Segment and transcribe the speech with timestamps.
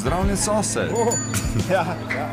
[0.00, 0.90] Pozdravljen sosed.
[0.94, 1.14] Oh,
[1.70, 1.86] ja,
[2.16, 2.28] ja.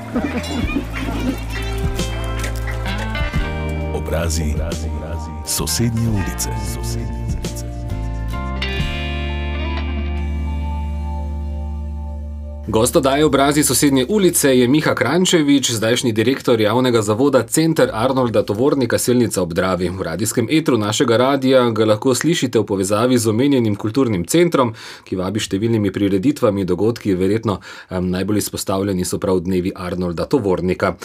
[3.94, 5.32] Obrazi, obrazi, obrazi.
[5.46, 6.50] sosednje ulice.
[6.76, 7.17] Sosednje.
[12.68, 18.98] Gosto daje obrazi sosednje ulice je Miha Krančevič, zdajšnji direktor javnega zavoda Center Arnolda Tovornika
[18.98, 19.90] Selnica ob Dravi.
[19.90, 24.74] V radijskem etru našega radija ga lahko slišite v povezavi z omenjenim kulturnim centrom,
[25.08, 30.98] ki vabi številnimi prireditvami, dogodki, verjetno um, najbolj izpostavljeni so prav dnevi Arnolda Tovornika.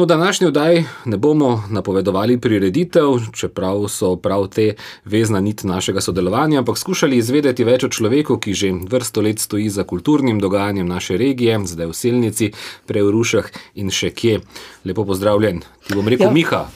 [0.00, 4.70] No, današnji oddaj ne bomo napovedovali prireditev, čeprav so prav te
[5.04, 9.68] vezna nit našega sodelovanja, ampak skušali izvedeti več o človeku, ki že vrsto let stoji
[9.68, 12.52] za kulturnim dogajanjem naše naše regije, zdaj v Selnici,
[12.86, 14.40] prej v Rušah in še kje.
[14.84, 16.32] Lepo pozdravljen, ti bom rekel, ja.
[16.32, 16.68] Miha.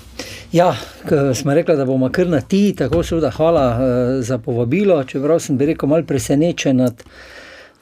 [0.52, 0.74] Ja,
[1.34, 5.02] smo rekli, da bomo kar na ti, tako seveda hvala uh, za povabilo.
[5.04, 7.02] Čeprav sem bi rekel, malo presenečen nad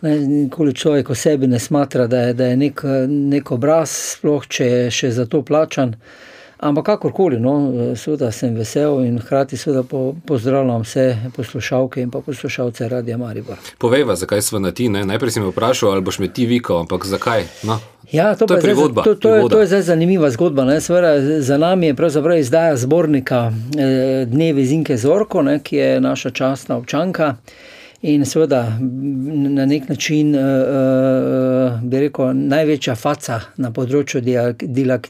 [0.00, 4.46] tem, koliko človek o sebi ne smatra, da je, da je nek, nek obraz, sploh
[4.48, 5.96] če je še za to plačan.
[5.96, 6.31] Uh,
[6.62, 7.52] Ampak kakorkoli, no,
[7.98, 13.58] seveda sem vesel in hkrati seveda po, pozdravljam vse poslušalke in poslušalce Radia Maribor.
[13.78, 14.86] Povej, zakaj smo na ti?
[14.88, 15.02] Ne?
[15.04, 17.48] Najprej si me vprašal, ali boš me ti vikal, ampak zakaj?
[17.66, 17.80] No.
[18.12, 20.80] Ja, to, to, je zgodba, to, to, je, to je zdaj zanimiva zgodba.
[20.80, 26.30] Sveda, za nami je pravzaprav izdaja zbornika eh, Dnevi Zinke Zorko, ne, ki je naša
[26.30, 27.34] častna občanka.
[28.02, 34.18] In seveda na nek način, uh, bi rekel, največja faca na področju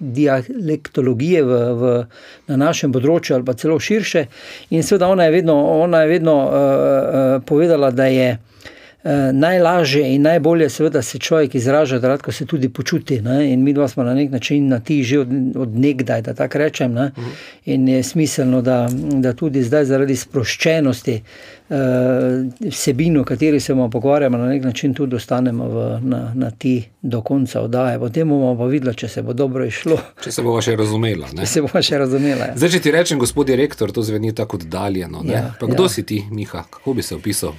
[0.01, 1.93] dialektologije v, v,
[2.53, 4.27] na našem področju, ali pa celo širše.
[4.77, 6.53] In seveda ona je vedno, ona je vedno uh,
[7.49, 8.37] povedala, da je.
[9.03, 13.21] Uh, najlažje in najbolje, seveda, se človek izraža, da lahko se tudi počuti.
[13.21, 13.53] Ne?
[13.53, 16.59] In mi dva smo na nek način na ti že od, od nekdaj, da tako
[16.59, 16.97] rečem.
[16.97, 17.31] Uh mhm.
[17.65, 21.21] In je smiselno, da, da tudi zdaj, zaradi sproščenosti,
[21.73, 26.85] Eh, vsebino, kateri se bomo pogovarjali, na nek način tudi ostanemo v, na, na ti
[27.03, 27.99] do konca oddaje.
[27.99, 29.97] Potem bomo pa videli, če se bo dobro išlo.
[30.25, 31.31] Če se bomo še razumeli.
[31.39, 32.41] Če se bomo še razumeli.
[32.41, 32.57] Ja.
[32.57, 35.25] Zdaj, če ti rečem, gospod direktor, to zveni tako oddaljeno.
[35.25, 35.89] Ja, kdo ja.
[35.89, 36.67] si ti, Miha?
[36.71, 37.57] Kako bi se opisal?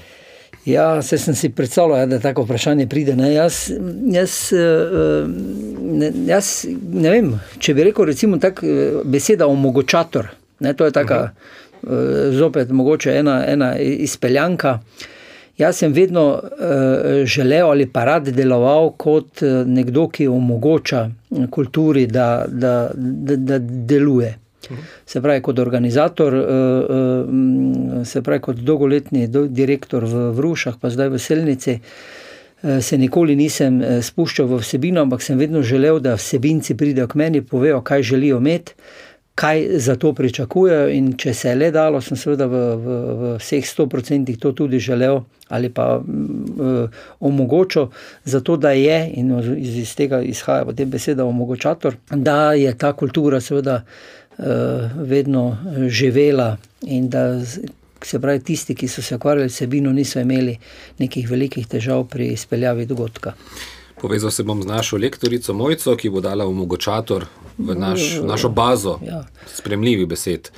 [0.65, 3.15] Ja, se sem si predstavljal, ja, da tako vprašanje pride.
[3.15, 3.33] Ne?
[3.33, 3.71] Jaz,
[4.11, 5.27] jaz, eh,
[5.81, 10.31] ne, jaz ne vem, če bi rekel, recimo, tak, eh, beseda omogočator.
[10.59, 11.13] Ne, to je tako.
[11.13, 11.63] Uh -huh.
[11.83, 14.79] Eh, zopet mogoče ena, ena izpeljanka.
[15.57, 21.09] Jaz sem vedno uh, želel ali pa rad deloval kot eh, nekdo, ki omogoča
[21.51, 24.37] kulturi, da, da, da, da deluje.
[25.05, 26.35] Se pravi, kot organizator,
[28.05, 31.77] se pravi, kot dolgoletni direktor v Vrušah, pa zdaj v Selnici,
[32.63, 37.41] se nikoli nisem spuščal v vsebino, ampak sem vedno želel, da vsebinci pridejo k meni
[37.43, 38.77] povejo, kaj želijo imeti
[39.35, 40.89] kaj za to pričakujejo.
[40.89, 44.79] In če se je le dalo, sem seveda v, v, v vseh 100% to tudi
[44.79, 45.23] želel
[45.53, 46.87] ali pa um,
[47.19, 47.91] omogočil,
[48.25, 53.41] zato da je, in iz, iz tega izhaja potem beseda omogočator, da je ta kultura
[53.41, 53.83] seveda
[54.95, 55.57] vedno
[55.87, 57.41] živela in da.
[58.03, 60.57] Se pravi, tisti, ki so se ukvarjali s sebino, niso imeli
[60.99, 63.31] nekih velikih težav pri izpeljavi dogodka.
[64.01, 67.23] Povezal se bom z našo lektorico Mojco, ki bo dala omogočator
[67.57, 69.21] v naš, našo bazo ja.
[69.47, 70.49] spremljivih besed.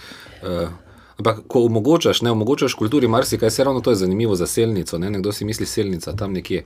[0.41, 0.73] Uh,
[1.17, 4.97] ampak, ko omogočaš, ne omogočaš kulturi, marsikaj, se ravno to je zanimivo za selnico.
[4.97, 5.09] Ne?
[5.09, 6.65] Nekdo si misli, selnica tam nekje.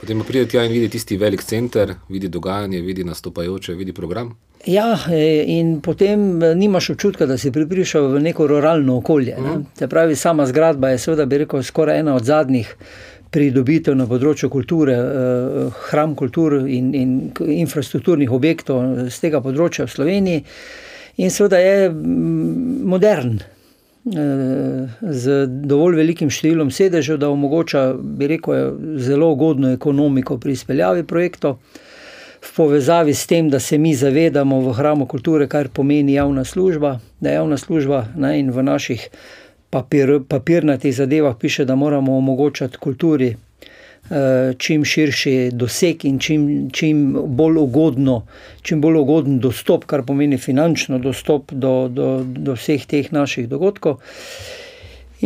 [0.00, 4.34] Potem pride tja in vidi tisti velik center, vidi dogajanje, vidi nastopajoče, vidi program.
[4.68, 9.36] Ja, e, in potem e, nimaš občutka, da si pripričal v neko ruralno okolje.
[9.40, 9.50] Ne?
[9.50, 9.86] Uh -huh.
[9.88, 12.76] pravi, sama zgradba je, seveda, bi rekel, skoraj ena od zadnjih
[13.30, 19.90] pridobitev na področju kulture, eh, hram kultur in, in infrastrukturnih objektov z tega področja v
[19.90, 20.44] Sloveniji,
[21.16, 21.90] in seveda je
[22.84, 23.40] modern.
[25.02, 31.58] Z dovolj velikim številom sedežev, da omogoča, bi rekel, zelo ugodno ekonomiko pri izpeljavi projektov,
[32.40, 36.98] v povezavi s tem, da se mi zavedamo v hramu kulture, kar pomeni javna služba,
[37.20, 39.08] da je javna služba ne, in v naših
[39.70, 47.16] papir, papirnatih zadevah piše, da moramo omogočati kulturi eh, čim širši doseg in čim, čim,
[47.26, 48.22] bolj ugodno,
[48.62, 54.00] čim bolj ugoden dostop, kar pomeni finančno dostop do, do, do vseh teh naših dogodkov.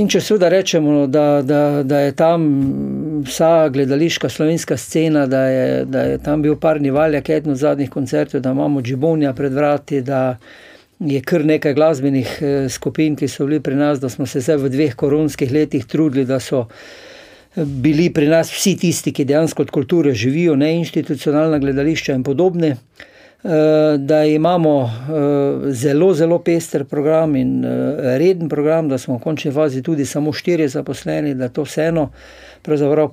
[0.00, 2.44] In če seveda rečemo, da, da, da je tam
[3.26, 7.90] vsa gledališka slovenska scena, da je, da je tam bil parni valjak, eden od zadnjih
[7.90, 10.22] koncertov, da imamo Džibonija pred vrati, da,
[11.06, 14.60] je kar nekaj glasbenih eh, skupin, ki so bili pri nas, da smo se zdaj
[14.62, 19.62] v dveh koronskih letih trudili, da so eh, bili pri nas vsi tisti, ki dejansko
[19.62, 22.76] od kulture živijo, ne institucionalna gledališča in podobne.
[23.98, 24.90] Da imamo
[25.70, 27.64] zelo, zelo pester program in
[28.18, 32.10] reden program, da smo v končni fazi tudi samo štirje zaposleni, da to vseeno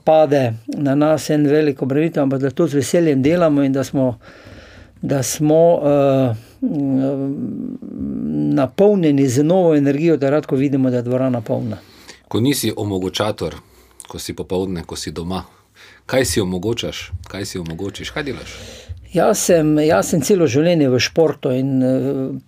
[0.04, 4.20] pade na nas en veliko obremenitev, ampak da to z veseljem delamo in da smo,
[5.02, 6.36] da smo uh,
[8.56, 11.78] napolnjeni z novo energijo, da radko vidimo, da je dvorana polna.
[12.28, 13.56] Ko nisi omogočator,
[14.08, 15.44] ko si popoldne, ko si doma,
[16.06, 18.56] kaj si omogočaš, kaj si omogočiš, kaj delaš?
[19.14, 21.80] Jaz sem, jaz sem celo življenje v športu in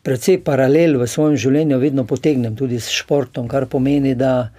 [0.06, 4.52] precej paralel v svojem življenju vedno potegnem tudi s športom, kar pomeni, da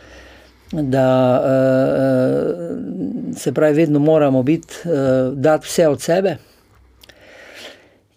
[0.72, 6.36] da uh, se pravi, vedno moramo biti, uh, dati vse od sebe.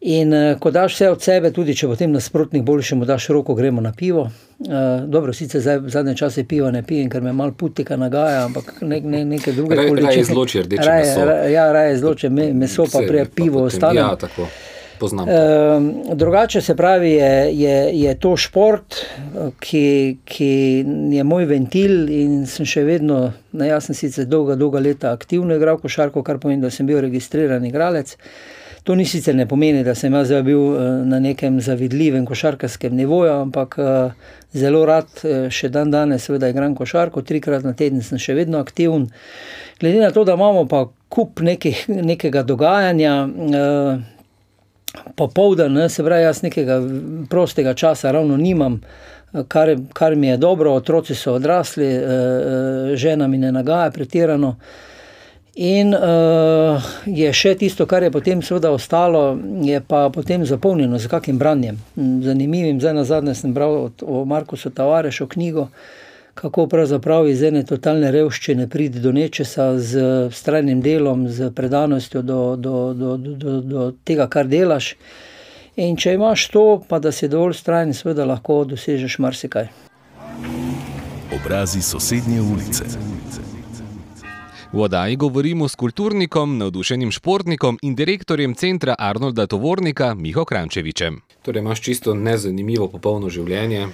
[0.01, 3.81] In ko daš vse od sebe, tudi če potem nasprotnik boljši, mu daš roko, gremo
[3.81, 4.29] na pivo.
[4.59, 8.45] Uh, dobro, sicer zdaj, v zadnje čase piva ne pijem, ker me malo putika nagaja,
[8.45, 9.87] ampak ne, ne, nekaj drugega.
[9.99, 11.25] Raje izloči rdeče meso.
[11.51, 13.99] Ja, raje izloči meso, pa prije pivo ostane.
[13.99, 14.47] Ja, tako.
[15.01, 18.95] E, drugače se pravi, je, je, je to šport,
[19.59, 20.51] ki, ki
[21.11, 23.19] je moj ventil in sem še vedno,
[23.51, 27.01] ne, jaz sem sicer dolga, dolga leta aktivno igral košarko, kar pomeni, da sem bil
[27.03, 28.15] registriran igralec.
[28.85, 30.75] To ni sicer ne pomeni, da sem jaz bil
[31.09, 33.79] na nekem zavidljivem košarkarskem nivoju, ampak
[34.53, 35.09] zelo rad
[35.49, 39.07] še dan danes seveda igram košarko, trikrat na teden sem še vedno aktiven.
[39.81, 43.15] Glede na to, da imamo pa kup nekih, nekega dogajanja,
[45.15, 46.79] popoldan, se pravi, jaz nekega
[47.29, 48.79] prostega časa ravno nimam,
[49.47, 54.55] kar, kar mi je dobro, otroci so odrasli, eh, eh, žena mi ne nagaja pretirano.
[55.55, 61.07] In uh, je še tisto, kar je potem seveda ostalo, je pa potem zapolnjeno z
[61.07, 61.77] kakim branjem.
[61.95, 65.69] Zanimivim, zdaj na zadnje sem bral o Markusu Tavarešu knjigo,
[66.35, 70.03] kako pravzaprav iz ene totalne revščine priti do nečesa z
[70.35, 74.97] strajnim delom, z predanostjo do, do, do, do, do, do tega, kar delaš.
[75.79, 79.71] In če imaš to, pa da si dovolj strajen, seveda lahko dosežeš marsikaj.
[81.31, 83.54] Obrazi sosednje ulice.
[84.75, 91.21] V oddaji govorimo s kulturnikom, navdušenim športnikom in direktorjem centra Arnolda Tovornika Miho Krančevičem.
[91.41, 93.87] Torej, imaš čisto nezanimivo popolno življenje.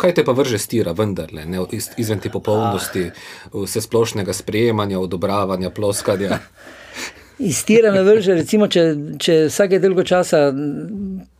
[0.00, 1.60] Kaj te pa vrže stira, vendarle, ne,
[2.00, 3.10] izven te popolnosti,
[3.52, 6.38] vse splošnega sprejemanja, odobravanja, ploskanja?
[7.52, 8.86] Iz tira me vrže, recimo, če,
[9.20, 10.48] če vsake dolgo časa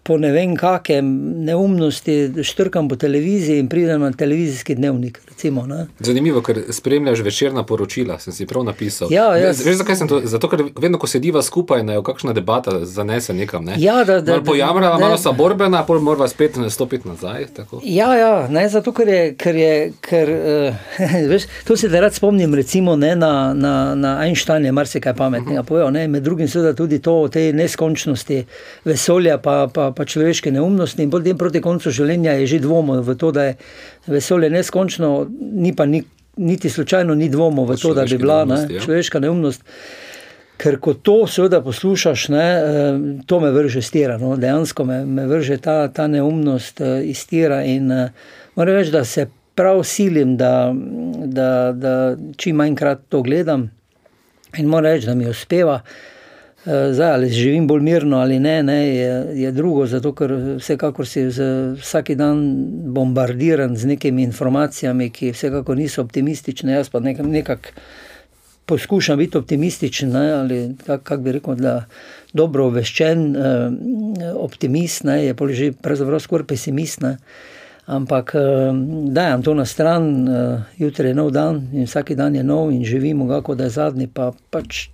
[0.09, 1.07] po ne vem kakem
[1.45, 5.21] neumnosti štrkam po televiziji in pridem na televizijski dnevnik.
[5.29, 5.67] Recimo,
[6.01, 9.13] Zanimivo, ker spremljaš večerna poročila, sem si prav napisal.
[9.13, 9.61] Ja, jaz...
[9.67, 10.21] Veš, zakaj sem to?
[10.25, 13.69] Zato, ker vedno, ko sediva skupaj, je kakšna debata zanese nekam.
[13.69, 13.77] Ne?
[13.79, 15.01] Ja, da, da, malo pojamra, ne...
[15.05, 17.47] malo sta borbena, pol morava spet stopiti nazaj.
[17.57, 17.83] Tako.
[17.85, 19.75] Ja, ja, ne, zato ker je, ker je
[20.09, 20.99] ker, uh,
[21.33, 25.61] veš, to se da rad spomnim, recimo ne, na, na, na Einstein je marsikaj pametnega
[25.61, 25.69] uh -huh.
[25.69, 28.45] povedal, med drugim seveda tudi to o tej neskončnosti
[28.85, 33.17] vesolja pa, pa, pa človeške neumnosti, in potem proti koncu življenja je že dvomo v
[33.19, 33.55] to, da je
[34.07, 35.27] vesolje neskončno,
[35.59, 36.05] ni pa ni,
[36.39, 38.85] niti slučajno ni dvomo v to, da bi bila neumnosti, ne, ja.
[38.87, 39.65] človeška neumnost.
[40.59, 45.27] Ker ko to seveda poslušaš, ne, eh, to me vrže stira, no, dejansko me, me
[45.31, 47.65] vrže ta, ta neumnost eh, iz tira.
[47.67, 48.13] In eh,
[48.55, 49.27] moram reči, da se
[49.59, 50.71] prav silim, da,
[51.27, 51.95] da, da
[52.39, 53.67] čim manjkrat to gledam
[54.59, 55.83] in moram reči, da mi uspeva.
[55.83, 56.18] Eh,
[56.69, 61.25] zdaj, ali živim bolj mirno ali ne, ne je, je drugo, zato ker vsekakor si
[61.81, 62.43] vsak dan
[62.93, 66.73] bombardiran z nekimi informacijami, ki vsekakor niso optimistične.
[66.73, 67.73] Jaz pa nekako nekak
[68.67, 71.85] poskušam biti optimističen ne, ali kako kak bi rekel, da
[72.33, 73.71] dobro obveščen eh,
[74.37, 77.01] optimist ne, je pa že pravzaprav skoraj pesimist.
[77.01, 77.17] Ne.
[77.87, 78.43] Ampak eh,
[79.09, 80.29] dajem to na stran,
[80.77, 84.07] jutri je nov dan in vsak dan je nov in živimo, kako da je zadnji,
[84.13, 84.89] pa pač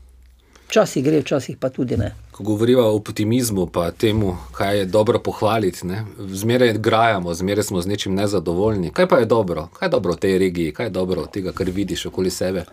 [0.69, 2.15] Včasih gre, včasih pa tudi ne.
[2.33, 6.05] Ko govorimo o optimizmu, pa temu, kaj je dobro pohvaliti, ne?
[6.19, 8.91] zmeraj grajamo, zmeraj smo z nečim nezadovoljni.
[8.91, 9.69] Kaj pa je dobro?
[9.79, 12.65] Kaj je dobro v tej regiji, kaj je dobro od tega, kar vidiš okoli sebe?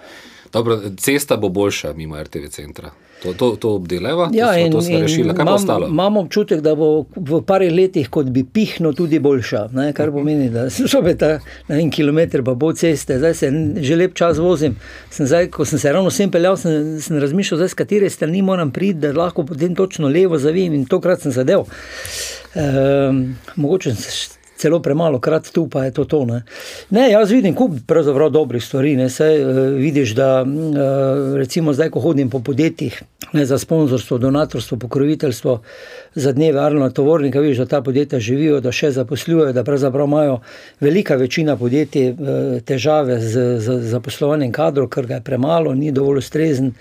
[0.53, 2.91] Dobro, cesta bo boljša mimo RTV centra.
[3.23, 5.35] To, to, to obdelava, ja, to, smo, to smo rešili.
[5.35, 5.87] Kaj mam, bo ostalo?
[5.87, 9.67] Imam občutek, da bo v par letih, kot bi pihno, tudi boljša.
[9.77, 9.91] Ne?
[9.93, 11.21] Kar pomeni, da se zopet
[11.67, 13.19] na en kilometr pa bo ceste.
[13.21, 14.75] Zdaj se že lep čas vozim.
[15.09, 18.71] Sem zdaj, ko sem se ravno sem peljal, sem, sem razmišljal, z katere strani moram
[18.71, 21.69] priti, da lahko potem točno levo zavim in tokrat sem zadev.
[22.57, 26.25] Um, mogoče sem celo premalo krat tu, pa je to to.
[26.25, 26.41] Ne,
[26.89, 28.95] ne jaz vidim kup pravzaprav dobrih stvari.
[28.95, 33.01] Ne, Saj, uh, vidiš, da uh, recimo zdaj, ko hodim po podjetjih
[33.33, 35.61] ne, za sponzorstvo, donatorstvo, pokroviteljstvo
[36.15, 40.39] za dneve Arnola Tovornika, vidiš, da ta podjetja živijo, da še zaposlujejo, da pravzaprav imajo
[40.79, 42.17] velika večina podjetij uh,
[42.65, 46.73] težave z, z zaposlovanjem kadrov, ker ga je premalo, ni dovolj ustrezen.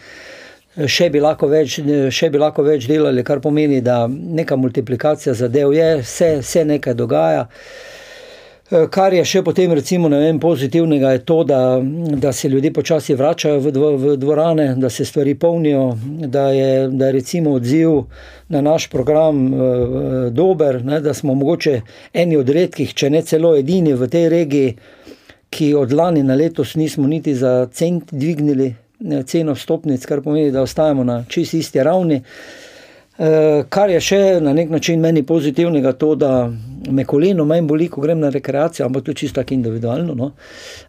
[0.71, 1.81] Še bi, več,
[2.15, 6.95] še bi lahko več delali, kar pomeni, da neka multiplikacija zadev je, vse, vse nekaj
[6.95, 7.49] dogaja.
[8.71, 11.81] Eh, kar je še potem recimo, vem, pozitivnega, je to, da,
[12.23, 15.89] da se ljudje počasi vračajo v, dvo, v dvorane, da se stvari polnijo,
[16.31, 18.05] da je, da je recimo odziv
[18.49, 19.65] na naš program uh,
[20.31, 21.81] dober, ne, da smo mogoče
[22.15, 24.77] eni od redkih, če ne celo edini v tej regiji,
[25.51, 28.71] ki od lani na letos nismo niti za cent dvignili
[29.27, 32.23] ceno stopnic, kar pomeni, da ostajamo na čist isti ravni.
[33.21, 36.51] Eh, kar je še na nek način meni pozitivnega, to, da
[36.89, 40.15] me koleno manj boli, ko grem na rekreacijo, ampak to je čisto tako individualno.
[40.17, 40.31] No.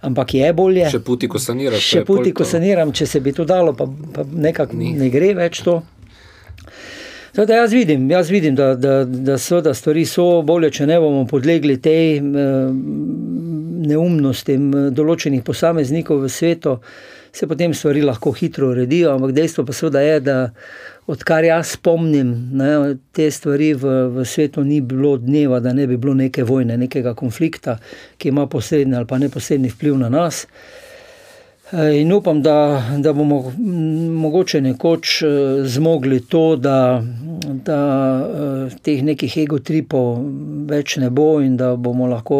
[0.07, 0.85] Ampak je bolje.
[0.93, 1.83] Še puti, ko saniraš.
[1.83, 5.59] Še puti, ko saniram, če se bi to dalo, pa, pa nekako ne gre več
[5.65, 5.81] to.
[7.35, 11.27] Zdaj, jaz vidim, jaz vidim da, da, da, da stvari so bolje, če ne bomo
[11.27, 12.19] podlegli tej
[13.91, 14.55] neumnosti
[14.91, 16.79] določenih posameznikov v svetu
[17.33, 20.37] se potem stvari lahko hitro uredijo, ampak dejstvo pa seveda je, da
[21.07, 25.97] odkar jaz spomnim, ne, te stvari v, v svetu ni bilo dneva, da ne bi
[25.97, 27.77] bilo neke vojne, nekega konflikta,
[28.17, 30.45] ki ima posredni ali pa neposredni vpliv na nas.
[31.71, 33.53] Eh, in upam, da, da bomo
[34.21, 35.27] mogoče nekoč eh,
[35.63, 37.03] zmogli to, da,
[37.65, 37.79] da
[38.19, 40.19] eh, teh nekih egotripov
[40.67, 42.39] več ne bo in da bomo lahko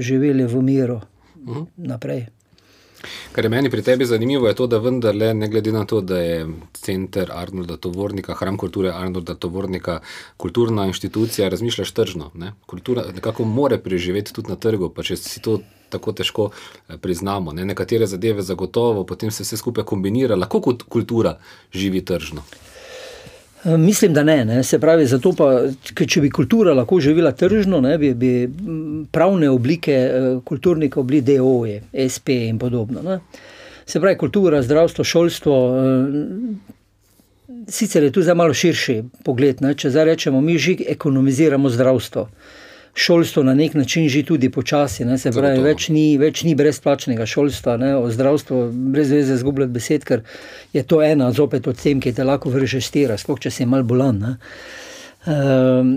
[0.00, 1.00] živeli v miru
[1.44, 1.66] mhm.
[1.76, 2.26] naprej.
[3.32, 6.18] Kar je meni pri tebi zanimivo, je to, da vendarle, ne glede na to, da
[6.18, 10.00] je center Arnolda Tovornika, hram kulture Arnolda Tovornika,
[10.36, 12.30] kulturna inštitucija, razmišljaš tržno.
[12.34, 12.52] Ne?
[12.66, 17.52] Kultura nekako more preživeti tudi na trgu, pa če si to tako težko eh, priznamo.
[17.52, 17.64] Ne?
[17.64, 21.38] Nekatere zadeve zagotovo, potem se vse skupaj kombinira, lahko kot kultura
[21.72, 22.44] živi tržno.
[23.64, 24.62] Eh, mislim, da ne, ne.
[24.62, 25.50] Se pravi, zato pa,
[26.06, 28.32] če bi kultura lahko živela tržno, ne, bi, bi
[29.12, 31.80] pravne oblike eh, kulturnikov bili DOE,
[32.14, 33.02] SP in podobno.
[33.02, 33.18] Ne.
[33.86, 35.58] Se pravi, kultura, zdravstvo, šolstvo.
[35.76, 36.74] Eh,
[37.68, 39.74] sicer je tu za malo širši pogled, ne.
[39.74, 42.28] če zdaj rečemo, mi že ekonomiziramo zdravstvo
[42.94, 45.04] šolstvo na nek način že tudi počasi.
[45.04, 49.72] Ne, se pravi, več ni, več ni brezplačnega šolstva, ne, o zdravstvu, brez veze zgubljati
[49.72, 50.22] besed, ker
[50.72, 53.82] je to ena zopet od tem, ki te lahko vrže stira, sploh če si mal
[53.86, 54.36] bolan.
[55.26, 55.94] Um,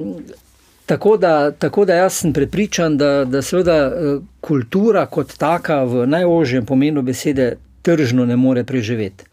[0.85, 6.07] tako, da, tako da jaz sem prepričan, da, da seveda eh, kultura kot taka v
[6.07, 9.25] najožjem pomenu besede tržno ne more preživeti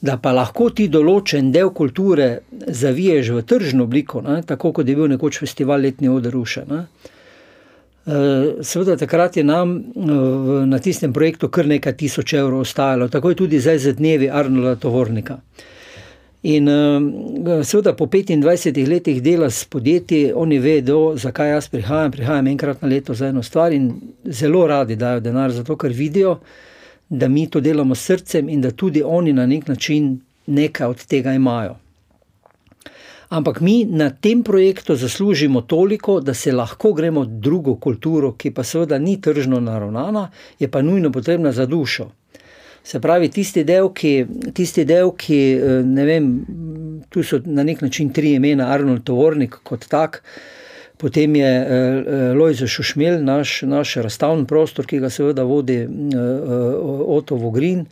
[0.00, 4.40] da pa lahko ti določen del kulture zaviješ v tržno obliko, ne?
[4.46, 6.78] tako kot je bil nekoč festival Letni odr rušen.
[8.06, 13.34] Eh, seveda, takrat je nam eh, na tistem projektu kar nekaj tisoč evrov ostajalo, tako
[13.34, 15.36] je tudi zdaj za dnevi Arnolda Tovornika.
[16.48, 22.10] In eh, seveda, po 25 letih dela s podjetji, oni vedo, zakaj jaz prihajam.
[22.16, 23.92] Prihajam enkrat na leto za eno stvar in
[24.24, 26.69] zelo radi dajo denar, zato ker vidijo, da
[27.28, 31.32] mi to delamo s srcem in da tudi oni na nek način nekaj od tega
[31.32, 31.76] imajo.
[33.30, 38.64] Ampak mi na tem projektu zaslužimo toliko, da se lahko gremo drugo kulturo, ki pa
[38.64, 42.10] seveda ni tržno naravnana, je pa nujno potrebna za dušo.
[42.84, 46.30] Se pravi, tisti del, ki, tisti del, ki eh, ne vem,
[47.08, 50.22] tu so na nek način tri imena, Arnold Tovornik kot tak,
[51.00, 57.40] Potem je uh, Lojze Šušmel, naš, naš razstavni prostor, ki ga seveda vodi uh, Otto
[57.40, 57.86] Vogrin.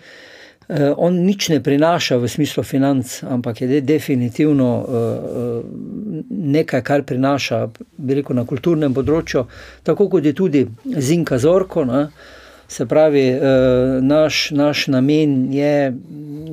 [1.01, 4.67] On nič ne prinaša v smislu financ, ampak je de, definitivno
[6.29, 7.63] nekaj, kar prinaša
[7.97, 9.47] rekel, na kulturnem področju,
[9.89, 11.87] tako kot je tudi Zinka Zorko.
[11.89, 12.03] Ne?
[12.69, 13.25] Se pravi,
[14.05, 15.73] naš, naš namen je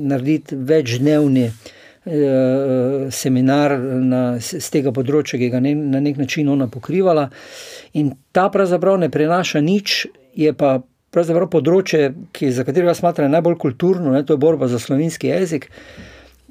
[0.00, 1.75] narediti večdnevni Eh,
[2.06, 7.28] seminar na, z tega področja, ki ga ne, na nek način ona pokrivala.
[7.98, 10.04] In ta pravzaprav ne prenaša nič,
[10.38, 10.78] je pa
[11.16, 15.70] pravzaprav področje, ki, za katerega smatram najbolj kulturno, ne, to je borba za slovenski jezik.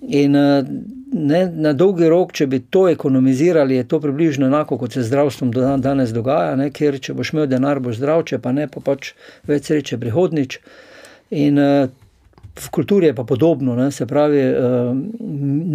[0.06, 0.68] In eh,
[1.16, 5.54] ne, na dolgi rok, če bi to ekonomizirali, je to približno enako kot se zdravstvom
[5.82, 9.14] danes dogaja, ne, ker če boš imel denar, boš zdrav, če pa ne, pa pač
[9.50, 10.60] več sreče prihodnič.
[11.36, 11.88] In uh,
[12.60, 14.96] V kulturi je pa podobno, ne, se pravi, uh,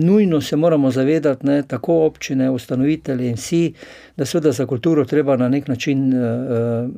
[0.05, 3.73] nujno se moramo zavedati, ne, tako občine, ustanovitelji in vsi,
[4.17, 6.91] da se za kulturo treba na nek način uh,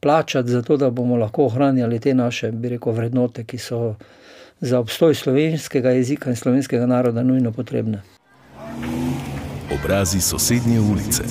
[0.00, 3.94] plačati, zato da bomo lahko ohranjali te naše, bi rekel, vrednote, ki so
[4.60, 8.02] za obstoj slovenskega jezika in slovenskega naroda nujno potrebne.
[9.80, 11.22] Obrazi sosednje ulice.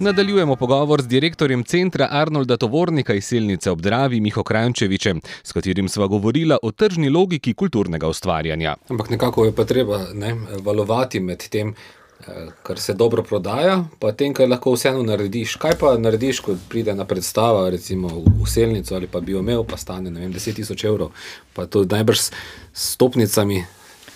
[0.00, 5.88] Nadaljujemo pogovor z direktorjem centra Arnolda Tovornika iz Silnice ob Dravi, Miho Krančevičem, s katerim
[5.88, 8.74] sva govorila o tržni logiki kulturnega ustvarjanja.
[8.88, 11.74] Ampak nekako je pa treba ne, valovati med tem,
[12.20, 15.56] eh, kar se dobro prodaja, pa tem, kar lahko vseeno narediš.
[15.56, 18.08] Kaj pa narediš, ko pride na predstava, recimo
[18.42, 21.10] v Silnico ali pa bi jo imel, pa stane vem, 10 tisoč evrov,
[21.54, 22.30] pa to najbrž s
[22.72, 23.64] stopnicami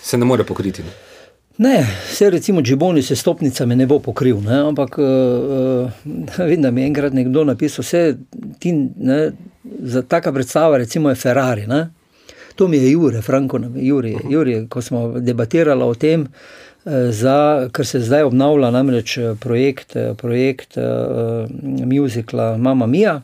[0.03, 0.83] Se ne more pokriti.
[0.83, 1.10] Ne?
[1.61, 4.61] Ne, vse recimo Džiboni se stopnicami ne bo pokril, ne?
[4.69, 5.91] ampak uh,
[6.39, 8.17] vem, da mi je enkrat nekdo napisal, vse
[8.59, 9.33] ti, ne,
[9.83, 11.67] za taka predstava recimo je Ferrari.
[11.67, 11.91] Ne?
[12.55, 16.25] To mi je Jure, Franko, Jure, Jure, ko smo debatirali o tem,
[17.11, 21.45] za, ker se zdaj obnavlja namreč projekt, projekt uh,
[21.85, 23.21] muzikla Mama Mia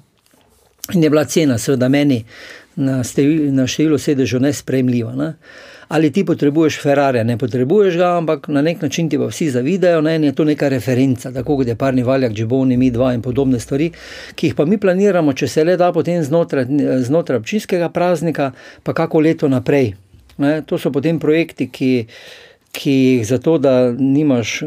[0.92, 2.20] in je bila cena seveda meni
[2.76, 3.00] na,
[3.50, 5.16] na število sedežev nespremljiva.
[5.16, 5.32] Ne?
[5.88, 10.00] Ali ti potrebuješ Ferrari, ne potrebuješ ga, ampak na nek način ti pa vsi zavidajo,
[10.00, 13.22] ne, in je to neka referenca, tako kot je parni valjak, džiboni, mi dva in
[13.22, 13.90] podobne stvari,
[14.34, 16.66] ki jih pa mi planiramo, če se le da potem znotraj,
[17.06, 18.50] znotraj občinskega praznika,
[18.82, 19.94] pa kako leto naprej.
[20.38, 22.06] Ne, to so potem projekti, ki
[22.76, 24.60] ki jih zato, da nimaš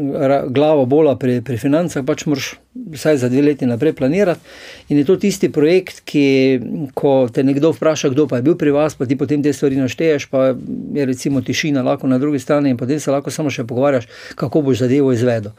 [0.48, 4.40] glavo bola pri, pri financah, pač moraš vsaj za dve leti naprej planirati.
[4.88, 6.24] In je to tisti projekt, ki,
[7.34, 10.26] te nekdo vpraša, kdo pa je bil pri vas, pa ti potem te stvari našteješ,
[10.30, 10.50] pa
[10.94, 14.62] je recimo tišina lahko na drugi strani in potem se lahko samo še pogovarjaš, kako
[14.66, 15.54] boš zadevo izvedel.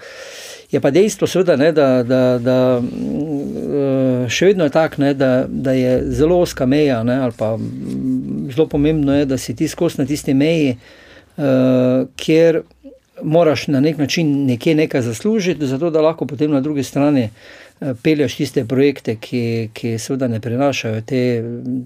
[0.71, 5.71] Je pa dejstvo, seveda, ne, da, da, da eh, še vedno je tako, da, da
[5.75, 7.53] je zelo oska meja, ne, ali pa
[8.51, 11.10] zelo pomembno je, da si ti skozi na tisti meji, uh,
[12.15, 12.61] kjer
[13.23, 17.61] moraš na nek način nekaj, nekaj zaslužiti, zato da lahko potem na drugi strani uh,
[18.03, 21.21] pelješ tiste projekte, ki, ki seveda ne prenašajo te,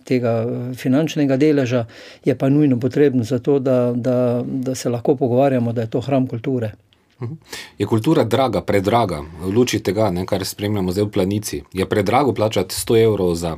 [0.04, 0.34] tega
[0.76, 1.86] finančnega deleža,
[2.26, 6.02] je pa nujno potrebno za to, da, da, da se lahko pogovarjamo, da je to
[6.02, 6.72] hram kulture.
[7.22, 7.34] Mhm.
[7.78, 11.62] Je kultura draga, predraga, v luči tega, ne, kar spremljamo zdaj v planici?
[11.74, 13.58] Je predrago plačati 100 evrov za,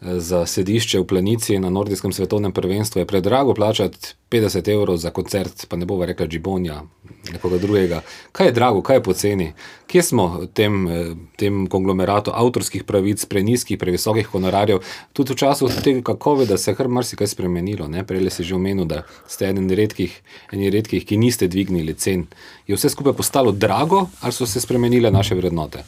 [0.00, 3.02] za sedišče v planici na Nordijskem svetovnem prvenstvu?
[3.02, 6.82] Je predrago plačati 50 evrov za koncert, pa ne bomo rekli Džibonja,
[7.32, 8.02] nekoga drugega.
[8.32, 9.52] Kaj je drago, kaj je poceni?
[9.86, 14.78] Kje smo v tem, eh, tem konglomeratu avtorskih pravic, preniskih, previsokih honorarjev,
[15.12, 17.88] tudi v času tega, kako je, da se je kar marsikaj spremenilo.
[17.88, 18.06] Ne?
[18.06, 20.22] Prej si že omenil, da ste eden redkih,
[20.52, 22.26] eni redkih, ki niste dvignili cen.
[22.66, 25.82] Je vse skupaj postalo drago ali so se spremenile naše vrednote?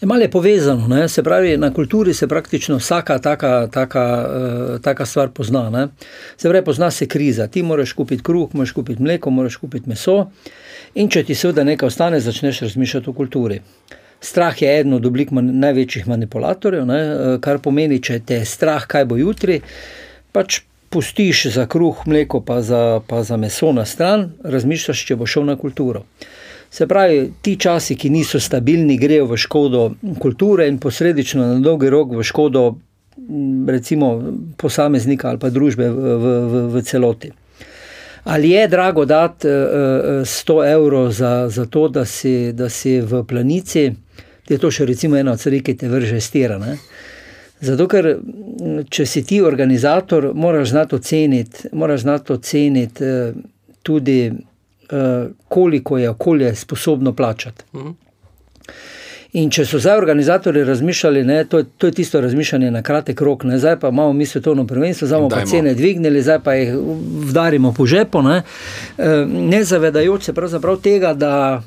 [0.00, 1.08] Je malo povezano, ne?
[1.08, 5.70] se pravi, na kulturi se praktično vsaka taka, taka, uh, taka stvar pozna.
[5.70, 5.88] Ne?
[6.36, 7.46] Se pravi, pozna se kriza.
[7.46, 10.30] Ti ti moraš kupiti kruh, moraš kupiti mleko, moraš kupiti meso.
[10.94, 13.60] In če ti seveda nekaj ostane, začneš razmišljati o kulturi.
[14.20, 17.00] Strah je eden od oblik man, največjih manipulatorjev, ne?
[17.44, 19.60] kar pomeni, če te je strah, kaj bo jutri,
[20.32, 25.28] pač pustiš za kruh, mleko, pa za, pa za meso na stran, razmišljaš, če bo
[25.28, 26.04] šel na kulturo.
[26.70, 29.88] Se pravi, ti časi, ki niso stabilni, grejo v škodo
[30.22, 32.70] kulture in posledično na dolgi rok v škodo
[33.66, 34.22] recimo
[34.56, 37.32] posameznika ali pa družbe v, v, v celoti.
[38.24, 43.00] Ali je drago dati 100 eh, eh, evrov za, za to, da si, da si
[43.00, 43.92] v planici,
[44.48, 46.58] je to še recimo ena od stvari, ki te vrže stira.
[46.58, 46.76] Ne?
[47.60, 48.08] Zato, ker
[48.90, 53.32] če si ti organizator, moraš znati oceniti, moraš znati oceniti eh,
[53.82, 54.20] tudi,
[55.48, 57.64] koliko je okolje sposobno plačati.
[57.74, 57.90] Mhm.
[59.32, 63.20] In če so zdaj organizatori razmišljali, ne, to, je, to je tisto razmišljanje na kratek
[63.20, 66.54] rok, ne, zdaj pa imamo mi svetovno prvenstvo, zdaj bomo pa cene dvignili, zdaj pa
[66.58, 66.72] jih
[67.30, 68.42] vdarimo po žepu, ne,
[68.98, 71.62] e, ne zavedajoč se pravzaprav tega, da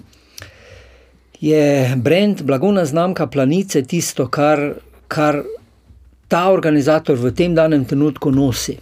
[1.39, 4.73] je brand, blagovna znamka planice tisto, kar,
[5.08, 5.43] kar
[6.28, 8.78] ta organizator v tem danem trenutku nosi.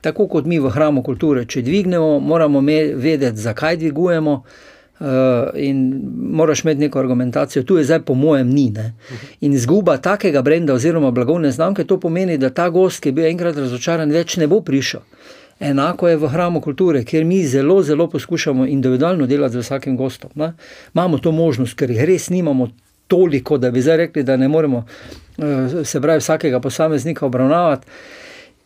[0.00, 4.42] Tako kot mi v hramu kulture, če dvignemo, moramo vedeti, zakaj dvigujemo.
[5.00, 5.06] Uh,
[5.54, 8.70] in moraš imeti neko argumentacijo, tu je zdaj, po mojem, ni.
[8.70, 8.94] Ne?
[9.40, 13.28] In izguba takega brenda oziroma blagovne znamke, to pomeni, da ta gost, ki je bil
[13.28, 15.04] enkrat razočaran, več ne bo prišel.
[15.60, 20.30] Enako je v hramu kulture, kjer mi zelo, zelo poskušamo individualno delati z vsakim gostom.
[20.34, 20.52] Ne?
[20.94, 22.68] Imamo to možnost, ker jih res nimamo
[23.06, 24.84] toliko, da bi zdaj rekli, da ne moremo
[25.38, 25.46] uh,
[25.84, 27.86] se pravi vsakega posameznika obravnavati.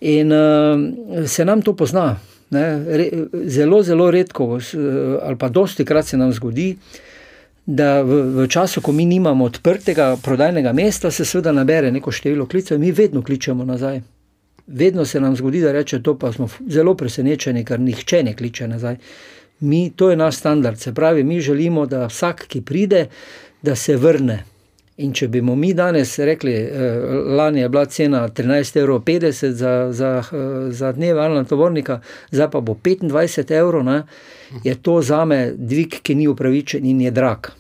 [0.01, 2.17] In uh, se nam to pozna.
[2.53, 3.09] Ne, re,
[3.49, 4.59] zelo, zelo redko,
[5.23, 6.75] ali pa dosti krat se nam zgodi,
[7.67, 12.47] da v, v času, ko mi nimamo odprtega prodajnega mesta, se seveda nabere neko število
[12.47, 14.01] klicev in mi vedno kličemo nazaj.
[14.67, 18.69] Vedno se nam zgodi, da reče to, pa smo zelo presenečeni, ker nihče ne kliče
[18.69, 18.97] nazaj.
[19.61, 23.07] Mi, to je naš standard, se pravi, mi želimo, da vsak, ki pride,
[23.63, 24.43] da se vrne.
[25.03, 29.03] In če bi mi danes rekli, eh, lani je bila cena 13,50 evrov
[29.59, 33.89] za, za, eh, za dneve ali na tovornika, zdaj pa bo 25 evrov,
[34.65, 37.51] je to za me dvig, ki ni upravičen in je drag.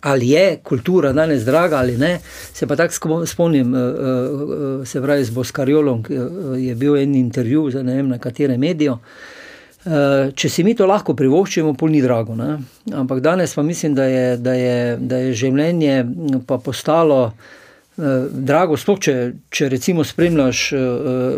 [0.00, 2.18] Ali je kultura danes draga ali ne,
[2.52, 6.04] se pa tako spomnim, eh, eh, se pravi z Boskarjolom,
[6.58, 8.98] je bil en intervju za ne vem na katerem mediju.
[9.84, 12.36] Eh, če si mi to lahko privoščimo, pol ni drago.
[12.38, 12.56] Ne?
[12.92, 15.98] Ampak danes pa mislim, da je, da je, da je življenje
[16.46, 17.34] pa postalo
[17.96, 19.12] drago, sploh če,
[19.54, 20.62] če recimo spremljaš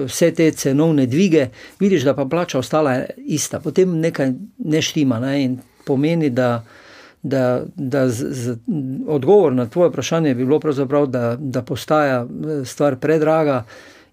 [0.08, 4.32] vse te cenovne dvige, vidiš, da pa plača ostala ista, potem nekaj
[4.64, 5.34] ne štima ne?
[5.42, 6.62] in pomeni, da,
[7.22, 8.56] da, da z, z,
[9.08, 12.24] odgovor na tvoje vprašanje bi bilo pravzaprav, da, da postaja
[12.64, 13.64] stvar predraga.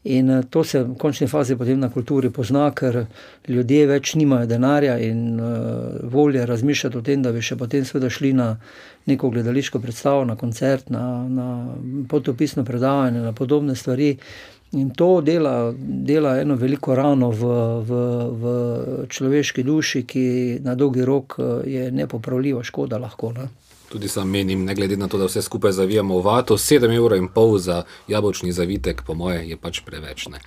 [0.03, 3.05] In eh, to se v končni fazi potem na kulturi pozna, ker
[3.47, 8.09] ljudje več nimajo denarja in uh, volje razmišljati o tem, da bi še potem seveda
[8.11, 8.49] šli na
[9.07, 11.47] neko gledališko predstavo, na koncert, na, na
[12.09, 14.17] potopisno predavanje, na podobne stvari.
[14.73, 17.49] In to dela, dela eno veliko rano v,
[17.85, 18.03] v,
[18.41, 18.53] v
[19.07, 20.25] človeški duši, ki
[20.65, 23.31] na dolgi rok eh, je nepopravljiva škoda lahko.
[23.37, 23.47] Ne?
[23.93, 27.60] Tudi sam menim, ne glede na to, da vse skupaj zavijamo v vato, 7,5 evra
[27.60, 30.25] za jabolčni zavitek, po moje, je pač preveč.
[30.34, 30.39] Ne.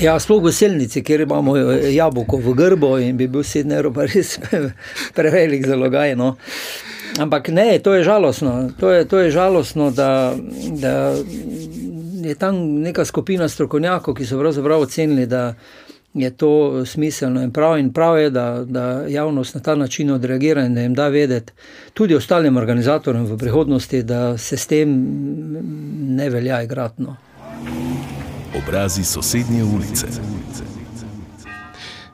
[0.00, 3.94] Ja, sploh v selnici, kjer imamo eh, jabolko v grbo in bi bil 7 evrov,
[3.96, 4.36] pa res
[5.16, 6.12] prevelik zalogaj.
[6.12, 6.34] No.
[7.18, 8.70] Ampak ne, to je žalostno.
[8.80, 10.36] To je, to je žalostno, da,
[10.76, 11.16] da
[12.28, 15.54] je tam neka skupina strokovnjakov, ki so pravzaprav ocenili, da
[16.14, 17.78] je to smiselno in prav.
[17.78, 21.52] In prav je, da, da javnost na ta način odreagira in da jim da vedeti,
[21.94, 24.88] tudi ostalim organizatorjem v prihodnosti, da se s tem
[26.08, 27.16] ne velja igratno.
[28.64, 30.06] Obrazi sosednje ulice.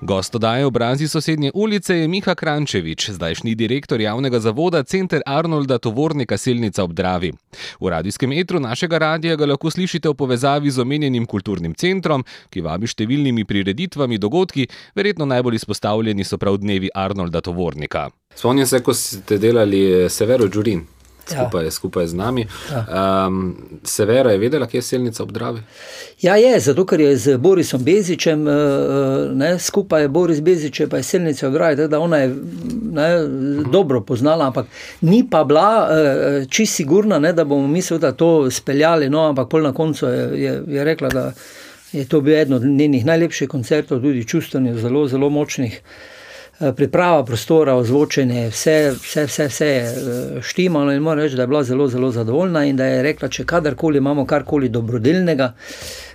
[0.02, 6.36] Gost odaje obrazi sosednje ulice je Miha Krančevič, zdajšnji direktor javnega zavoda Center Arnolda Tovornika
[6.36, 7.32] Silnica ob Dravi.
[7.80, 12.64] V radijskem etru našega radija ga lahko slišite v povezavi z omenjenim kulturnim centrom, ki
[12.64, 18.08] vabi številnimi prireditvami, dogodki, verjetno najbolj izpostavljeni so prav dnevi Arnolda Tovornika.
[18.34, 20.80] Spomnim se, ko ste delali Severo Džurin
[21.30, 21.70] skupaj, ja.
[21.70, 22.46] skupaj z nami.
[22.72, 23.26] Ja.
[23.26, 25.62] Um, Severa je vedela, kje je selnica ob Dravi?
[26.22, 30.82] Ja, je, zato ker je z Borisom Bezičem, eh, eh, ne, skupaj je Boris Bezič,
[30.90, 32.28] pa je selnica ob Dravi, tako da ona je
[32.92, 33.70] ne, mhm.
[33.70, 34.66] dobro poznala, ampak
[35.00, 39.48] ni pa bila eh, čisto sigurna, ne, da bomo mi seveda to speljali, no, ampak
[39.48, 41.32] pol na koncu je, je, je rekla, da
[41.92, 45.80] je to bil eden od njenih najlepših koncertov, tudi čustvenih, zelo, zelo močnih.
[46.76, 51.62] Priprava prostora, ozvočenje, vse, vse, vse, vse eh, štimalo in moram reči, da je bila
[51.64, 55.52] zelo, zelo zadovoljna in da je rekla, če kadarkoli imamo karkoli dobrodelnega,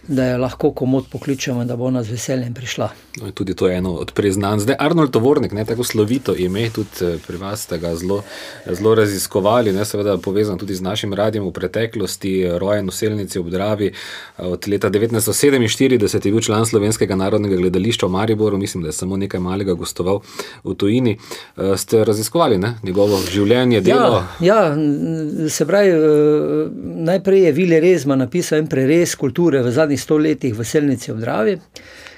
[0.07, 2.89] da je lahko komod pokličemo in da bo ona z veseljem prišla.
[3.21, 4.59] No, tudi to je eno od priznanj.
[4.59, 8.23] Zdaj, Arnold Tovornik, ne tako slovito ime, tudi eh, pri vas ste ga zelo,
[8.65, 13.49] zelo raziskovali, ne seveda povezan tudi z našim radijem v preteklosti, rojen v Selnici ob
[13.49, 13.91] Dravi.
[14.37, 19.17] Od leta 1947 je bil član Slovenskega narodnega gledališča v Mariboru, mislim, da je samo
[19.17, 20.21] nekaj malega gostoval
[20.63, 21.17] v tujini.
[21.57, 22.75] Eh, ste raziskovali ne?
[22.83, 24.23] njegovo življenje, delo?
[24.39, 26.69] Ja, ja se pravi, eh,
[27.09, 31.59] najprej je Vili Rezma napisal en prerez kulture v zadnjih stoletjih v Selnici ob Dravi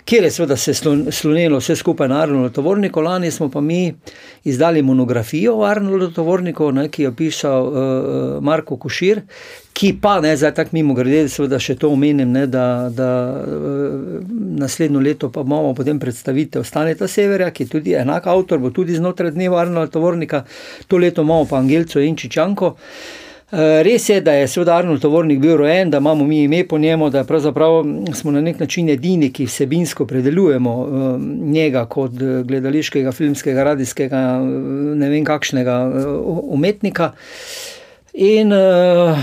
[0.08, 0.74] kjer je seveda se
[1.12, 3.02] slonilo vse skupaj na Arnoldu Tovorniku.
[3.02, 3.94] Lani smo pa mi
[4.44, 7.76] izdali monografijo o Arnoldu Tovorniku, ne, ki jo pisal uh,
[8.44, 9.22] Marko Košir,
[9.74, 13.12] ki pa, ne, zdaj tako mimo grede, seveda še to omenim, ne, da, da
[13.44, 14.24] uh,
[14.64, 18.96] naslednjo leto pa imamo potem predstavitev Staneta Severja, ki je tudi enak avtor, bo tudi
[18.96, 20.46] znotraj dneva Arnolda Tovornika,
[20.88, 22.76] to leto imamo pa Angelco in Čičanko.
[22.78, 26.78] Eh, res je, da je seveda Arnold Tovornik bil rojen, da imamo mi ime po
[26.78, 27.24] njemu, da
[28.14, 31.20] smo na nek način edini, ki vsebinsko predelujemo eh,
[31.52, 34.40] njega kot eh, gledališkega, filmskega, radijskega,
[34.96, 35.92] ne vem kakšnega
[36.44, 37.12] umetnika.
[38.20, 39.18] In uh,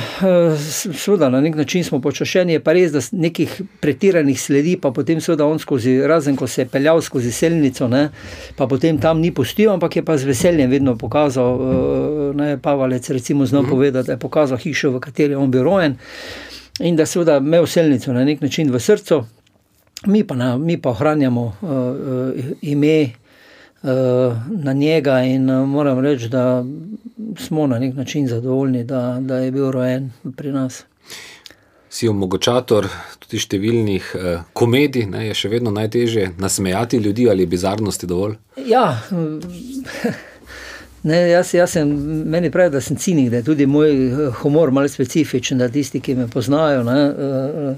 [0.95, 5.19] seveda na nek način smo počašeni, je pa res, da nekih pretiranih sledi, pa potem
[5.21, 8.05] seveda on skozi, razen ko se je peljal skozi selnico, ne,
[8.57, 13.11] pa potem tam ni pustil, ampak je pa z veseljem vedno pokazal, uh, ne, Pavalec
[13.11, 13.71] recimo znal mhm.
[13.71, 15.99] povedati, da je pokazal hišo, v kateri je on bil rojen
[16.81, 19.25] in da seveda imel selnico na nek način v srcu,
[20.07, 23.11] mi pa, na, mi pa ohranjamo uh, uh, ime,
[24.49, 26.65] na njega in eh, moram reči, da
[27.39, 30.85] smo na nek način zadovoljni, da, da je bil rojen pri nas.
[31.91, 38.07] Si omogočator tudi številnih eh, komedij, ne, je še vedno najtežje nasmejati ljudi ali bizarnosti
[38.07, 38.39] dovolj?
[38.67, 38.87] Ja.
[41.05, 41.91] Ne, jaz, jaz sem,
[42.33, 46.01] meni pravi, da sem cinik, da je tudi moj eh, humor malo specifičen, da tisti,
[46.01, 46.97] ki me poznajo, ne,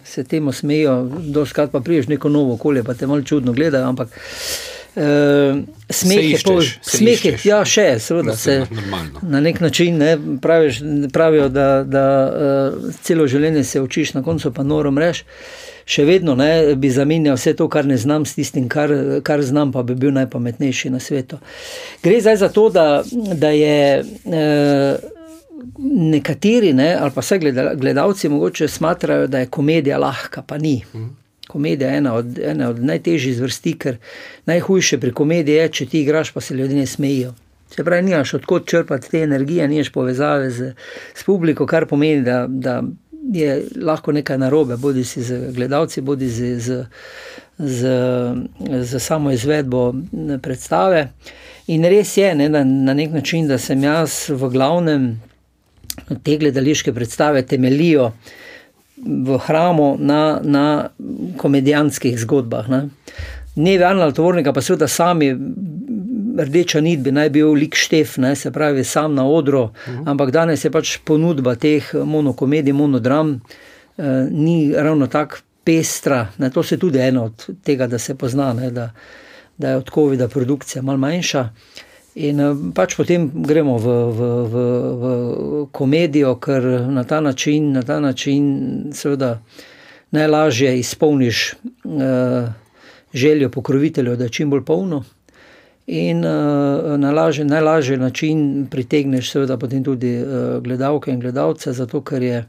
[0.07, 0.95] se temu smejijo,
[1.35, 4.15] doskrat pa priješ neko novo okolje, pa te malo čudno gledajo, ampak
[4.97, 5.59] Uh,
[5.91, 8.63] smeh je pol, smeh je, ja, še, seveda se
[9.21, 10.79] na nek način ne, praviš,
[11.13, 15.21] pravijo, da, da uh, celo življenje se učiš, na koncu pa noro mreš.
[15.87, 16.49] Še vedno ne,
[16.81, 18.91] bi zamenjal vse to, kar ne znam, s tistim, kar,
[19.23, 21.43] kar znam, pa bi bil najpametnejši na svetu.
[22.03, 22.87] Gre zdaj za to, da,
[23.37, 25.13] da je uh,
[25.85, 27.39] nekateri, ne, ali pa vse
[27.77, 30.81] gledalci, mogoče smatrajo, da je komedija lahka, pa ni.
[30.95, 31.26] Mhm.
[31.57, 32.39] Komedija je ena od,
[32.69, 33.97] od najtežjih zvrsti, ker
[34.47, 37.33] najhujše pri komediji je, če ti igraš, pa se ljudje ne smejijo.
[37.73, 40.75] Se pravi, nimaš odkot črpati te energije, nimaš povezave z,
[41.17, 42.83] z publiko, kar pomeni, da, da
[43.33, 46.85] je lahko nekaj narobe, bodi si z gledalci, bodi si z,
[47.59, 47.97] z,
[48.83, 49.95] z samo izvedbo
[50.43, 51.09] predstave.
[51.73, 55.15] In res je, ne, na, na nek način, da sem jaz v glavnem
[56.23, 58.13] te gledališke predstave temeljijo
[59.05, 60.89] v hramu na, na
[61.37, 62.69] komedijanskih zgodbah.
[62.69, 62.89] Ne.
[63.57, 65.31] Ne Arnold Tvornika, pa seveda sami,
[66.39, 70.03] rdeča nit bi naj bil lik Štef, ne, se pravi, sam na odru, uh -huh.
[70.11, 73.41] ampak danes je pač ponudba teh monokomedij, monodram,
[73.99, 76.29] eh, ni ravno tako pestra.
[76.39, 78.91] Ne, to se tudi eno od tega, da se pozna, ne, da,
[79.59, 81.49] da je od COVID-a produkcija malo manjša.
[82.17, 84.21] In eh, pač potem gremo v, v,
[84.53, 84.55] v,
[85.01, 85.05] v
[85.73, 89.41] komedijo, ker na ta način, na ta način seveda
[90.11, 91.55] najlažje izpolniš.
[91.85, 92.67] Eh,
[93.17, 95.05] željo pokroviteljev, da je čim bolj polno.
[95.87, 102.23] In uh, na lažji, najlažji način pritegneš, seveda, tudi uh, gledalke in gledalce, zato ker
[102.23, 102.45] je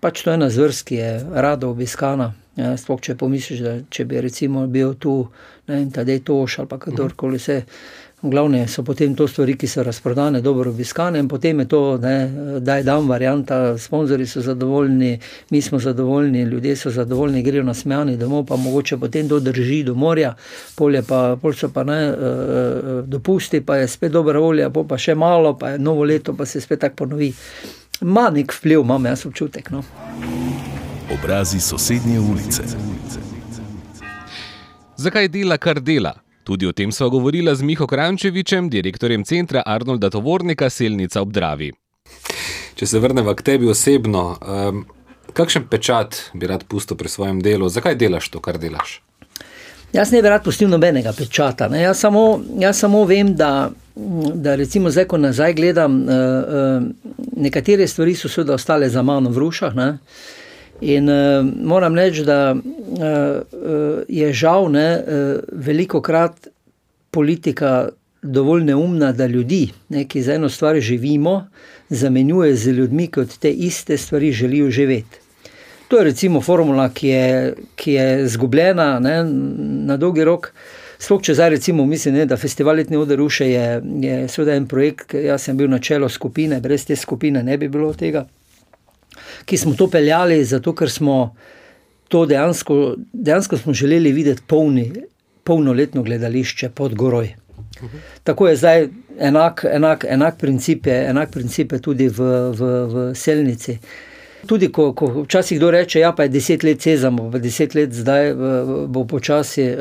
[0.00, 2.34] pač to ena zvrst, ki je rado obiskana.
[2.56, 5.26] Ja, Sploh če pomisliš, da če bi recimo bil tu,
[5.68, 7.56] ne vem, tadej toš ali pa kdorkoli se.
[7.56, 8.05] Uh -huh.
[8.26, 11.80] V glavnem so potem to stvari, ki so razprodane, dobro obiskane, in potem je to,
[12.60, 17.74] da je dan varianta, sponzorji so zadovoljni, mi smo zadovoljni, ljudje so zadovoljni, grejo na
[17.74, 20.34] smejani domov, pa mogoče potem to drži do morja,
[20.74, 24.98] polje pa, pol so pa ne, uh, dopusti, pa je spet dobra volja, pol pa
[24.98, 27.30] še malo, pa je novo leto, pa se spet tako ponovi.
[28.00, 29.70] Ma nek vpliv, imam jaz občutek.
[29.70, 29.84] No.
[31.14, 32.66] Obrazi sosednje ulice.
[34.96, 36.25] Zakaj dela, kar dela?
[36.46, 41.72] Tudi o tem sva govorila z Miho Krančevičem, direktorjem centra Arnolda Tovornika Selnica ob Dravi.
[42.78, 44.84] Če se vrnemo k tebi osebno, um,
[45.34, 47.66] kakšen pečat bi rad pustil pri svojem delu?
[47.66, 49.00] Zakaj delaš to, kar delaš?
[49.90, 51.66] Jaz ne bi rad pustil nobenega pečata.
[51.74, 52.22] Jaz samo,
[52.62, 53.72] jaz samo vem, da,
[54.38, 59.34] da recimo zdaj, ko nazaj gledam, uh, uh, nekatere stvari so seveda ostale za mano
[59.34, 59.74] v rušah.
[59.74, 59.96] Ne?
[60.80, 62.60] In uh, moram reči, da uh,
[64.08, 66.48] je žal, da uh, veliko krat
[67.10, 67.88] politika
[68.22, 71.46] dovolj neumna, da ljudi, ne, ki za eno stvar živimo,
[71.88, 75.20] zamenjuje z ljudmi, ki od te iste stvari želijo živeti.
[75.88, 79.24] To je recimo formula, ki je, ki je zgubljena ne,
[79.86, 80.52] na dolgi rok.
[80.98, 84.66] Sploh če zdaj recimo mislim, ne, da festival Letni oder Ruše je, je seveda en
[84.66, 88.26] projekt, jaz sem bil na čelo skupine, brez te skupine ne bi bilo tega
[89.44, 91.34] ki smo to peljali, zato ker smo
[92.08, 94.92] to dejansko, dejansko smo želeli videti polni,
[95.44, 97.34] polnoletno gledališče pod goroj.
[98.24, 102.20] Tako je zdaj enak, enak, enak, princip je, enak princip je tudi v,
[102.52, 103.78] v, v selnici.
[104.46, 108.34] Tudi, ko, ko včasih kdo reče, ja, je deset let Cezam, pa deset let zdaj
[108.88, 109.76] bo počasi eh,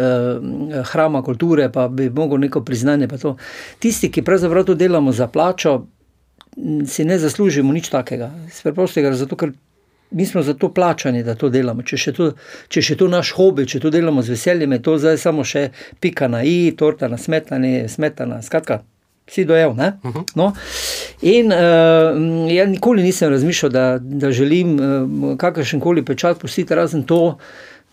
[0.92, 3.08] hrama kulture, pa bi mogel neko priznanje.
[3.80, 5.86] Tisti, ki pravzaprav to delamo za plačo,
[6.88, 8.32] si ne zaslužimo nič takega.
[8.64, 9.52] Preprostega, zato ker
[10.12, 11.84] mi smo za to plačani, da to delamo.
[11.84, 12.32] Če še to,
[12.72, 15.70] če še to naš hobi, če to delamo z veseljem, je to zdaj samo še
[16.00, 18.42] pika na i, torta na smetani, smetana.
[18.46, 18.84] Skratka,
[19.28, 19.76] vsi dojel.
[19.76, 20.26] Uh mhm.
[20.36, 20.54] no?
[21.22, 27.04] In uh, ja, nikoli nisem razmišljal, da, da želim uh, kakršen koli pečat pustiti, razen
[27.04, 27.38] to.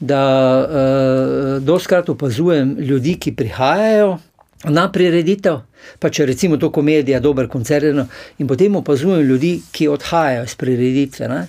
[0.03, 0.23] Da
[0.67, 4.17] uh, doskrat opazujem ljudi, ki prihajajo,
[4.65, 5.59] na prireditev,
[5.99, 7.85] pa če recimo to komedija, dober koncert,
[8.39, 11.29] in potem opazujem ljudi, ki odhajajo iz prireditve.
[11.29, 11.41] Ne?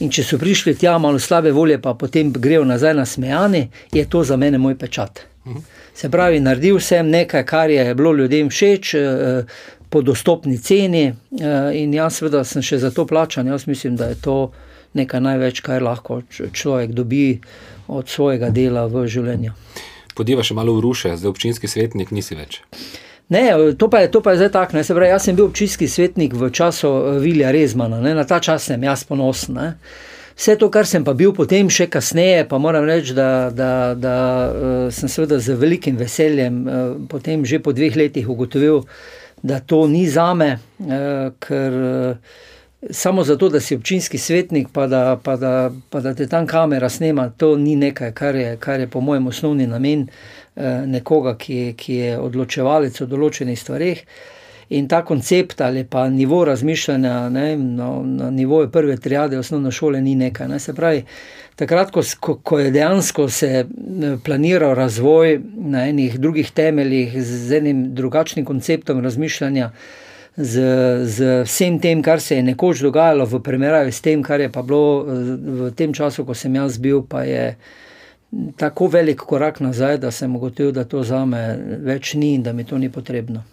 [0.00, 4.06] In če so prišli tja malo slabe volje, pa potem grejo nazaj na smejani, je
[4.08, 5.26] to za mene moj pečat.
[5.94, 8.94] Se pravi, naredil sem nekaj, kar je bilo ljudem všeč.
[8.94, 9.44] Eh,
[9.92, 13.46] po dostopni ceni, eh, in jaz, seveda, sem še za to plačan.
[13.46, 14.36] Jaz mislim, da je to
[14.96, 17.40] nekaj največ, kar lahko človek dobi
[17.88, 19.52] od svojega dela v življenju
[20.16, 22.60] podiva še malo v ruše, zdaj občinski svetnik nisi več.
[23.32, 24.76] Ne, to pa je, to pa je zdaj tako.
[24.76, 28.14] Jaz sem bil občinski svetnik v času eh, Vilja Rezmana, ne?
[28.14, 29.56] na ta čas sem jaz ponosen.
[29.56, 29.68] Ne?
[30.36, 34.14] Vse to, kar sem pa bil potem, še kasneje, pa moram reči, da, da, da
[34.48, 38.80] uh, sem seveda z velikim veseljem uh, potem že po dveh letih ugotovil,
[39.44, 41.76] da to ni za me, uh, ker.
[42.90, 46.88] Samo zato, da si občinski svetnik, pa da, pa da, pa da te tam kamera
[46.88, 50.08] snema, to ni nekaj, kar je, kar je po mojem osnovni namen
[50.56, 54.02] eh, nekoga, ki, ki je odločevalec o določenih stvarih.
[54.74, 60.00] In ta koncept ali pa nivo razmišljanja ne, no, na nivoju prve triade osnovne šole
[60.00, 60.48] ni nekaj.
[60.48, 60.58] Ne.
[60.58, 61.04] Se pravi,
[61.56, 67.92] takrat, ko, ko je dejansko se eh, planiral razvoj na enih drugih temeljih, z enim
[67.94, 69.70] drugačnim konceptom razmišljanja,
[70.36, 70.54] z,
[71.04, 74.62] z vsem tem, kar se je nekoč dogajalo, v primerjavi s tem, kar je pa
[74.62, 77.56] bilo v tem času, ko sem jaz bil, pa je
[78.56, 81.42] tako velik korak nazaj, da sem ugotovil, da to za me
[81.84, 83.44] več ni in da mi to ni potrebno.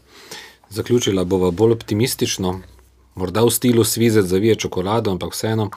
[0.70, 2.60] Zaključila bova bolj optimistično,
[3.15, 5.70] morda v stilu svizet zavije čokolado, ampak vseeno.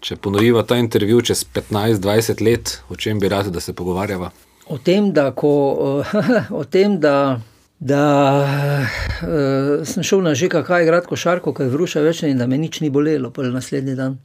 [0.00, 4.30] Če ponoviva ta intervju čez 15-20 let, o čem bi radi, da se pogovarjava?
[4.66, 6.02] O tem, da, ko,
[6.60, 7.38] o tem, da,
[7.78, 8.02] da
[9.22, 12.58] uh, sem šel na že kakaj igrati košarko, ko je vruša več in da me
[12.58, 14.18] nič ni bolelo, pa je naslednji dan.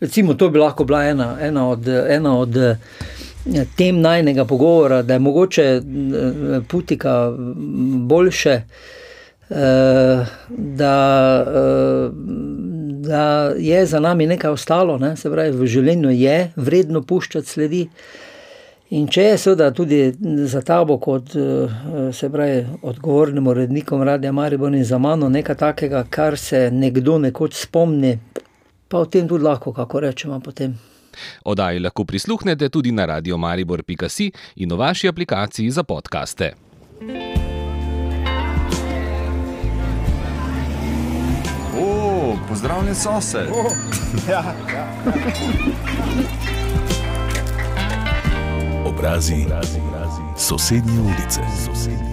[0.00, 1.88] Recimo, to bi lahko bila ena, ena od.
[1.88, 2.58] Ena od
[3.76, 5.82] Tem najnega pogovora, da je mogoče
[6.70, 7.32] putika
[8.06, 8.60] boljše,
[10.48, 10.94] da,
[13.02, 15.16] da je za nami nekaj ostalo, ne?
[15.16, 17.86] se pravi, v življenju je vredno puščati sledi.
[18.92, 19.98] In če je seveda tudi
[20.46, 21.32] za tabo, kot
[22.12, 27.56] se pravi, odgovornim urednikom Radia Maribor in za mano nekaj takega, kar se nekdo nekoč
[27.62, 28.18] spomni,
[28.88, 30.76] pa o tem tudi lahko, kako rečemo potem.
[31.44, 36.52] Odaj lahko prisluhnete tudi na radiomaribor.si in v vaši aplikaciji za podkaste.
[41.80, 43.48] O, pozdravljen sosed.
[43.48, 43.72] Oh,
[44.28, 46.61] ja, ja, ja.
[48.92, 50.22] Obrazi, obrazi, obrazi.
[50.36, 51.40] sosednje ulice.
[51.66, 52.11] Sosednje.